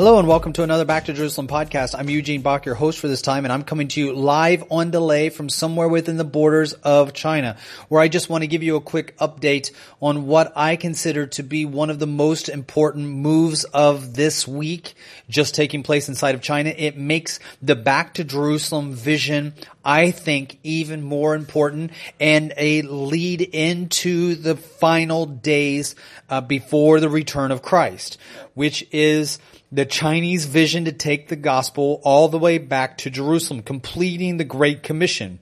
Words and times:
Hello 0.00 0.18
and 0.18 0.26
welcome 0.26 0.54
to 0.54 0.62
another 0.62 0.86
Back 0.86 1.04
to 1.04 1.12
Jerusalem 1.12 1.46
podcast. 1.46 1.94
I'm 1.94 2.08
Eugene 2.08 2.40
Bach, 2.40 2.64
your 2.64 2.74
host 2.74 2.98
for 2.98 3.06
this 3.06 3.20
time, 3.20 3.44
and 3.44 3.52
I'm 3.52 3.64
coming 3.64 3.88
to 3.88 4.00
you 4.00 4.14
live 4.14 4.64
on 4.70 4.90
delay 4.90 5.28
from 5.28 5.50
somewhere 5.50 5.88
within 5.88 6.16
the 6.16 6.24
borders 6.24 6.72
of 6.72 7.12
China, 7.12 7.58
where 7.90 8.00
I 8.00 8.08
just 8.08 8.30
want 8.30 8.42
to 8.42 8.48
give 8.48 8.62
you 8.62 8.76
a 8.76 8.80
quick 8.80 9.14
update 9.18 9.72
on 10.00 10.26
what 10.26 10.54
I 10.56 10.76
consider 10.76 11.26
to 11.26 11.42
be 11.42 11.66
one 11.66 11.90
of 11.90 11.98
the 11.98 12.06
most 12.06 12.48
important 12.48 13.08
moves 13.08 13.64
of 13.64 14.14
this 14.14 14.48
week 14.48 14.94
just 15.28 15.54
taking 15.54 15.82
place 15.82 16.08
inside 16.08 16.34
of 16.34 16.40
China. 16.40 16.72
It 16.74 16.96
makes 16.96 17.38
the 17.60 17.76
Back 17.76 18.14
to 18.14 18.24
Jerusalem 18.24 18.94
vision, 18.94 19.52
I 19.84 20.10
think, 20.10 20.58
even 20.62 21.02
more 21.02 21.34
important 21.34 21.92
and 22.18 22.52
a 22.56 22.82
lead 22.82 23.40
into 23.40 24.34
the 24.34 24.56
final 24.56 25.24
days 25.24 25.94
uh, 26.28 26.42
before 26.42 27.00
the 27.00 27.08
return 27.08 27.50
of 27.50 27.62
Christ, 27.62 28.18
which 28.54 28.86
is 28.92 29.38
the 29.72 29.86
Chinese 29.86 30.44
vision 30.44 30.84
to 30.84 30.92
take 30.92 31.28
the 31.28 31.36
gospel 31.36 32.00
all 32.04 32.28
the 32.28 32.38
way 32.38 32.58
back 32.58 32.98
to 32.98 33.10
Jerusalem, 33.10 33.62
completing 33.62 34.36
the 34.36 34.44
Great 34.44 34.82
Commission. 34.82 35.38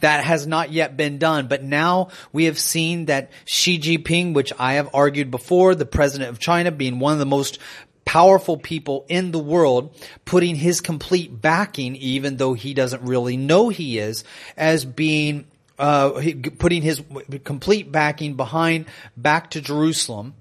That 0.00 0.24
has 0.24 0.46
not 0.46 0.72
yet 0.72 0.96
been 0.96 1.18
done, 1.18 1.48
but 1.48 1.62
now 1.62 2.08
we 2.32 2.44
have 2.44 2.58
seen 2.58 3.06
that 3.06 3.30
Xi 3.46 3.78
Jinping, 3.78 4.34
which 4.34 4.52
I 4.58 4.74
have 4.74 4.90
argued 4.92 5.30
before, 5.30 5.74
the 5.74 5.86
president 5.86 6.30
of 6.30 6.38
China 6.38 6.70
being 6.70 6.98
one 6.98 7.14
of 7.14 7.18
the 7.18 7.26
most 7.26 7.58
powerful 8.06 8.56
people 8.56 9.04
in 9.08 9.32
the 9.32 9.38
world, 9.38 9.94
putting 10.24 10.54
his 10.54 10.80
complete 10.80 11.42
backing, 11.42 11.94
even 11.96 12.38
though 12.38 12.54
he 12.54 12.72
doesn't 12.72 13.02
really 13.02 13.36
know 13.36 13.68
he 13.68 13.98
is, 13.98 14.24
as 14.56 14.86
being, 14.86 15.44
uh, 15.78 16.22
putting 16.58 16.80
his 16.80 17.02
complete 17.44 17.92
backing 17.92 18.34
behind 18.34 18.86
back 19.16 19.50
to 19.50 19.60
Jerusalem 19.60 20.32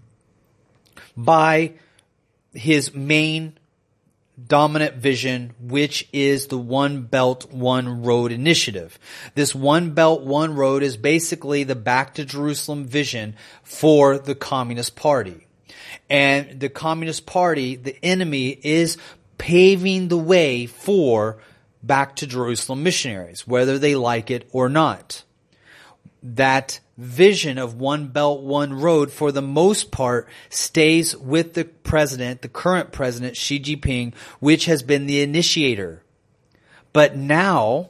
by 1.17 1.73
his 2.53 2.93
main 2.93 3.57
dominant 4.47 4.95
vision, 4.95 5.53
which 5.59 6.07
is 6.13 6.47
the 6.47 6.57
One 6.57 7.03
Belt, 7.03 7.51
One 7.51 8.03
Road 8.03 8.31
initiative. 8.31 8.99
This 9.33 9.55
One 9.55 9.91
Belt, 9.91 10.23
One 10.23 10.55
Road 10.55 10.83
is 10.83 10.97
basically 10.97 11.63
the 11.63 11.75
back 11.75 12.13
to 12.15 12.25
Jerusalem 12.25 12.85
vision 12.85 13.35
for 13.63 14.19
the 14.19 14.35
Communist 14.35 14.95
Party. 14.95 15.47
And 16.09 16.59
the 16.59 16.69
Communist 16.69 17.25
Party, 17.25 17.75
the 17.75 17.97
enemy, 18.03 18.49
is 18.49 18.97
paving 19.37 20.07
the 20.07 20.17
way 20.17 20.65
for 20.65 21.37
back 21.81 22.15
to 22.17 22.27
Jerusalem 22.27 22.83
missionaries, 22.83 23.47
whether 23.47 23.79
they 23.79 23.95
like 23.95 24.31
it 24.31 24.47
or 24.51 24.69
not 24.69 25.23
that 26.25 26.79
vision 26.97 27.57
of 27.57 27.75
one 27.75 28.07
belt, 28.07 28.41
one 28.41 28.73
road 28.73 29.11
for 29.11 29.31
the 29.31 29.41
most 29.41 29.91
part 29.91 30.27
stays 30.49 31.15
with 31.15 31.53
the 31.53 31.65
president, 31.65 32.41
the 32.41 32.49
current 32.49 32.91
president, 32.91 33.37
Xi 33.37 33.59
Jinping, 33.59 34.13
which 34.39 34.65
has 34.65 34.81
been 34.81 35.05
the 35.05 35.21
initiator. 35.21 36.01
But 36.93 37.15
now, 37.15 37.89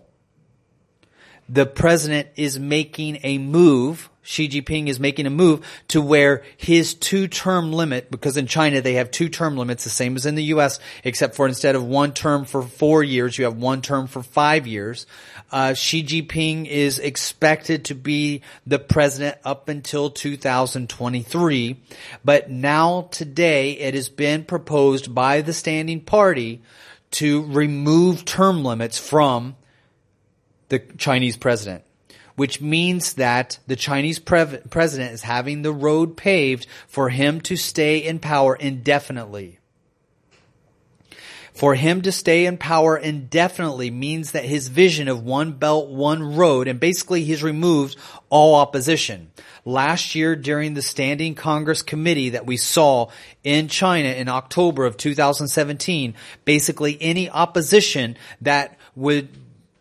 the 1.48 1.66
president 1.66 2.30
is 2.36 2.60
making 2.60 3.20
a 3.24 3.38
move, 3.38 4.10
Xi 4.24 4.50
Jinping 4.50 4.88
is 4.88 5.00
making 5.00 5.28
a 5.28 5.30
move 5.30 5.66
to 5.90 6.02
where 6.02 6.44
his 6.58 6.96
two 6.96 7.28
term 7.28 7.72
limit, 7.72 8.10
because 8.10 8.38
in 8.38 8.48
China 8.48 8.82
they 8.82 8.96
have 8.96 9.12
two 9.12 9.30
term 9.30 9.56
limits, 9.56 9.84
the 9.84 9.92
same 9.92 10.16
as 10.16 10.26
in 10.26 10.34
the 10.34 10.46
US, 10.46 10.80
except 11.04 11.36
for 11.36 11.48
instead 11.48 11.76
of 11.76 11.84
one 11.84 12.14
term 12.14 12.46
for 12.46 12.64
four 12.64 13.04
years, 13.04 13.38
you 13.38 13.46
have 13.46 13.58
one 13.58 13.84
term 13.84 14.08
for 14.08 14.24
five 14.24 14.66
years. 14.66 15.06
Uh, 15.52 15.76
Xi 15.76 16.04
Jinping 16.04 16.66
is 16.66 16.98
expected 16.98 17.86
to 17.86 17.96
be 17.96 18.42
the 18.66 18.80
president 18.80 19.38
up 19.46 19.70
until 19.70 20.10
2023. 20.10 21.80
But 22.24 22.50
now 22.50 23.10
today 23.12 23.74
it 23.74 23.94
has 23.94 24.10
been 24.10 24.44
proposed 24.44 25.14
by 25.14 25.42
the 25.42 25.54
standing 25.54 26.02
party 26.02 26.64
to 27.12 27.46
remove 27.46 28.26
term 28.26 28.64
limits 28.64 28.98
from 28.98 29.56
the 30.70 30.80
Chinese 30.80 31.38
president, 31.38 31.84
which 32.36 32.62
means 32.62 33.14
that 33.14 33.60
the 33.68 33.76
Chinese 33.76 34.20
pre- 34.20 34.60
president 34.70 35.14
is 35.14 35.24
having 35.24 35.62
the 35.62 35.74
road 35.74 36.18
paved 36.18 36.68
for 36.88 37.10
him 37.10 37.42
to 37.42 37.56
stay 37.56 37.98
in 37.98 38.20
power 38.20 38.56
indefinitely. 38.56 39.60
For 41.56 41.74
him 41.74 42.02
to 42.02 42.12
stay 42.12 42.46
in 42.46 42.58
power 42.58 42.98
indefinitely 42.98 43.90
means 43.90 44.32
that 44.32 44.44
his 44.44 44.68
vision 44.68 45.08
of 45.08 45.24
one 45.24 45.54
belt, 45.54 45.88
one 45.88 46.36
road, 46.36 46.68
and 46.68 46.82
basically 46.82 47.24
he's 47.24 47.42
removed 47.42 47.96
all 48.30 48.56
opposition. 48.56 49.32
Last 49.64 50.16
year 50.16 50.36
during 50.36 50.74
the 50.74 50.82
Standing 50.82 51.34
Congress 51.34 51.82
Committee 51.82 52.32
that 52.32 52.46
we 52.46 52.58
saw 52.58 53.10
in 53.46 53.70
China 53.70 54.10
in 54.10 54.28
October 54.28 54.86
of 54.86 54.98
2017, 54.98 56.14
basically 56.44 56.98
any 57.00 57.30
opposition 57.30 58.18
that 58.42 58.78
would 58.94 59.30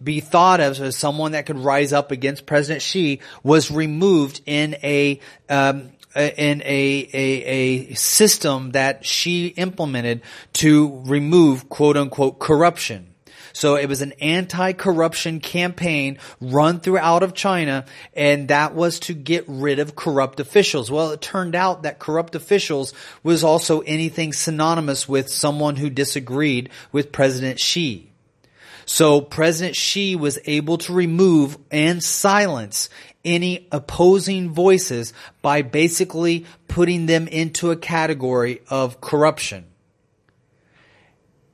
be 0.05 0.21
thought 0.21 0.61
of 0.61 0.81
as 0.81 0.97
someone 0.97 1.33
that 1.33 1.47
could 1.47 1.59
rise 1.59 1.93
up 1.93 2.11
against 2.11 2.47
President 2.47 2.83
Xi 2.83 3.21
was 3.43 3.71
removed 3.71 4.41
in 4.47 4.77
a 4.83 5.21
um, 5.49 5.91
in 6.15 6.63
a, 6.63 7.09
a 7.13 7.89
a 7.91 7.95
system 7.95 8.73
that 8.73 9.05
Xi 9.05 9.49
implemented 9.49 10.23
to 10.55 11.03
remove 11.07 11.69
quote 11.69 11.97
unquote 11.97 12.39
corruption. 12.39 13.15
So 13.55 13.77
it 13.77 13.89
was 13.89 14.03
an 14.03 14.15
anti-corruption 14.21 15.39
campaign 15.39 16.19
run 16.41 16.81
throughout 16.81 17.23
of 17.23 17.35
China, 17.35 17.85
and 18.13 18.49
that 18.49 18.75
was 18.75 18.99
to 19.01 19.15
get 19.15 19.45
rid 19.47 19.79
of 19.79 19.95
corrupt 19.95 20.41
officials. 20.41 20.91
Well, 20.91 21.13
it 21.13 21.21
turned 21.21 21.55
out 21.55 21.85
that 21.85 22.01
corrupt 22.01 22.35
officials 22.35 22.93
was 23.23 23.45
also 23.45 23.81
anything 23.81 24.33
synonymous 24.33 25.09
with 25.09 25.29
someone 25.29 25.77
who 25.77 25.89
disagreed 25.89 26.71
with 26.91 27.13
President 27.13 27.61
Xi. 27.61 28.11
So 28.87 29.21
President 29.21 29.77
Xi 29.77 30.17
was 30.17 30.39
able 30.45 30.79
to 30.79 30.93
remove 30.93 31.59
and 31.71 32.03
silence 32.03 32.89
any 33.25 33.67
opposing 33.73 34.51
voices 34.51 35.13
by 35.41 35.63
basically 35.63 36.47
putting 36.69 37.07
them 37.07 37.27
into 37.27 37.71
a 37.71 37.77
category 37.77 38.61
of 38.69 39.01
corruption. 39.01 39.67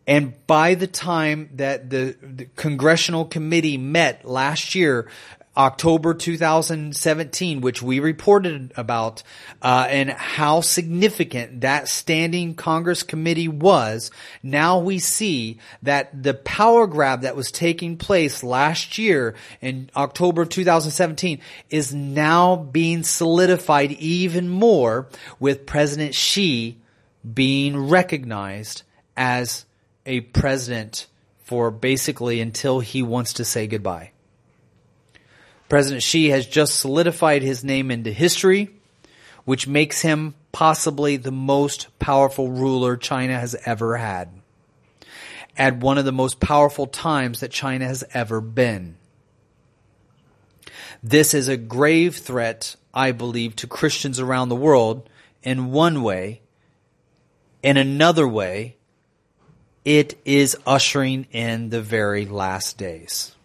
And 0.06 0.34
by 0.48 0.74
the 0.74 0.88
time 0.88 1.50
that 1.54 1.88
the, 1.90 2.16
the 2.20 2.46
congressional 2.56 3.24
committee 3.24 3.76
met 3.76 4.24
last 4.24 4.74
year, 4.74 5.08
October 5.56 6.14
2017, 6.14 7.60
which 7.60 7.82
we 7.82 7.98
reported 7.98 8.72
about, 8.76 9.22
uh, 9.60 9.86
and 9.90 10.08
how 10.10 10.60
significant 10.60 11.62
that 11.62 11.88
standing 11.88 12.54
Congress 12.54 13.02
committee 13.02 13.48
was, 13.48 14.12
now 14.44 14.78
we 14.78 14.98
see 15.00 15.58
that 15.82 16.22
the 16.22 16.34
power 16.34 16.86
grab 16.86 17.22
that 17.22 17.34
was 17.34 17.50
taking 17.50 17.96
place 17.96 18.44
last 18.44 18.96
year 18.96 19.34
in 19.60 19.90
October 19.96 20.42
of 20.42 20.48
2017 20.50 21.40
is 21.68 21.92
now 21.92 22.54
being 22.54 23.02
solidified 23.02 23.90
even 23.92 24.48
more 24.48 25.08
with 25.40 25.66
President 25.66 26.14
Xi 26.14 26.78
being 27.34 27.88
recognized 27.88 28.82
as 29.16 29.66
a 30.06 30.20
president 30.20 31.06
for 31.44 31.72
basically 31.72 32.40
until 32.40 32.78
he 32.78 33.02
wants 33.02 33.34
to 33.34 33.44
say 33.44 33.66
goodbye. 33.66 34.12
President 35.70 36.02
Xi 36.02 36.30
has 36.30 36.46
just 36.46 36.80
solidified 36.80 37.42
his 37.42 37.62
name 37.62 37.92
into 37.92 38.10
history, 38.10 38.70
which 39.44 39.68
makes 39.68 40.02
him 40.02 40.34
possibly 40.50 41.16
the 41.16 41.30
most 41.30 41.86
powerful 42.00 42.50
ruler 42.50 42.96
China 42.96 43.38
has 43.38 43.54
ever 43.64 43.96
had. 43.96 44.30
At 45.56 45.78
one 45.78 45.96
of 45.96 46.04
the 46.04 46.12
most 46.12 46.40
powerful 46.40 46.88
times 46.88 47.38
that 47.38 47.52
China 47.52 47.86
has 47.86 48.02
ever 48.12 48.40
been. 48.40 48.96
This 51.04 51.34
is 51.34 51.46
a 51.46 51.56
grave 51.56 52.16
threat, 52.16 52.74
I 52.92 53.12
believe, 53.12 53.54
to 53.56 53.68
Christians 53.68 54.18
around 54.18 54.48
the 54.48 54.56
world 54.56 55.08
in 55.44 55.70
one 55.70 56.02
way. 56.02 56.40
In 57.62 57.76
another 57.76 58.26
way, 58.26 58.76
it 59.84 60.18
is 60.24 60.56
ushering 60.66 61.28
in 61.30 61.70
the 61.70 61.80
very 61.80 62.26
last 62.26 62.76
days. 62.76 63.36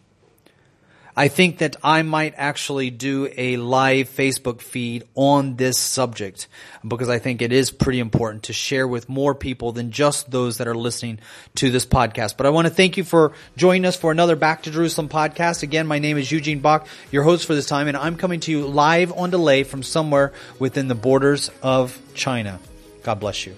I 1.18 1.30
think 1.30 1.60
that 1.60 1.78
I 1.82 2.02
might 2.02 2.34
actually 2.36 2.90
do 2.90 3.30
a 3.38 3.56
live 3.56 4.10
Facebook 4.10 4.60
feed 4.60 5.06
on 5.16 5.56
this 5.56 5.80
subject 5.80 6.50
because 6.86 7.08
I 7.08 7.20
think 7.20 7.42
it 7.42 7.54
is 7.54 7.72
pretty 7.72 8.00
important 8.00 8.44
to 8.44 8.54
share 8.54 8.86
with 8.86 9.08
more 9.08 9.34
people 9.34 9.72
than 9.72 9.92
just 9.92 10.30
those 10.30 10.58
that 10.58 10.68
are 10.68 10.76
listening 10.76 11.20
to 11.56 11.72
this 11.72 11.86
podcast. 11.86 12.36
But 12.36 12.48
I 12.48 12.50
want 12.50 12.68
to 12.68 12.74
thank 12.74 12.98
you 12.98 13.06
for 13.06 13.32
joining 13.56 13.86
us 13.86 13.96
for 13.96 14.12
another 14.12 14.36
Back 14.36 14.64
to 14.64 14.72
Jerusalem 14.72 15.08
podcast. 15.08 15.64
Again, 15.64 15.88
my 15.88 16.00
name 16.00 16.18
is 16.18 16.30
Eugene 16.30 16.60
Bach, 16.60 16.86
your 17.12 17.24
host 17.24 17.46
for 17.46 17.56
this 17.56 17.66
time, 17.66 17.88
and 17.88 17.96
I'm 17.96 18.18
coming 18.18 18.42
to 18.42 18.52
you 18.52 18.66
live 18.68 19.14
on 19.14 19.30
delay 19.30 19.64
from 19.64 19.84
somewhere 19.84 20.34
within 20.60 20.90
the 20.90 20.96
borders 20.96 21.50
of 21.62 21.98
China. 22.14 22.60
God 23.04 23.22
bless 23.22 23.46
you. 23.46 23.56